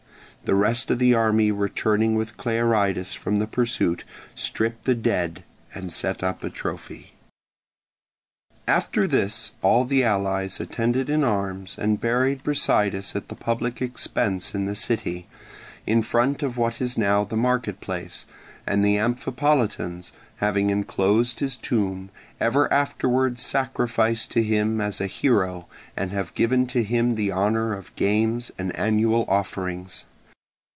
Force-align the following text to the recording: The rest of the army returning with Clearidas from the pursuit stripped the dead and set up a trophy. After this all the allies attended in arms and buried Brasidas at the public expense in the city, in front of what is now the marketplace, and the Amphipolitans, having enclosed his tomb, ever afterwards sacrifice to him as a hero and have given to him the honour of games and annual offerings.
The 0.43 0.55
rest 0.55 0.89
of 0.89 0.97
the 0.97 1.13
army 1.13 1.51
returning 1.51 2.15
with 2.15 2.35
Clearidas 2.35 3.13
from 3.13 3.35
the 3.35 3.45
pursuit 3.45 4.03
stripped 4.33 4.85
the 4.85 4.95
dead 4.95 5.43
and 5.75 5.93
set 5.93 6.23
up 6.23 6.43
a 6.43 6.49
trophy. 6.49 7.11
After 8.67 9.05
this 9.05 9.51
all 9.61 9.85
the 9.85 10.03
allies 10.03 10.59
attended 10.59 11.11
in 11.11 11.23
arms 11.23 11.77
and 11.77 12.01
buried 12.01 12.43
Brasidas 12.43 13.15
at 13.15 13.27
the 13.27 13.35
public 13.35 13.83
expense 13.83 14.55
in 14.55 14.65
the 14.65 14.73
city, 14.73 15.27
in 15.85 16.01
front 16.01 16.41
of 16.41 16.57
what 16.57 16.81
is 16.81 16.97
now 16.97 17.23
the 17.23 17.37
marketplace, 17.37 18.25
and 18.65 18.83
the 18.83 18.97
Amphipolitans, 18.97 20.11
having 20.37 20.71
enclosed 20.71 21.39
his 21.39 21.55
tomb, 21.55 22.09
ever 22.39 22.67
afterwards 22.73 23.43
sacrifice 23.43 24.25
to 24.25 24.41
him 24.41 24.81
as 24.81 24.99
a 24.99 25.05
hero 25.07 25.67
and 25.95 26.11
have 26.11 26.33
given 26.33 26.65
to 26.65 26.81
him 26.81 27.13
the 27.13 27.31
honour 27.31 27.77
of 27.77 27.95
games 27.95 28.51
and 28.57 28.75
annual 28.75 29.23
offerings. 29.29 30.03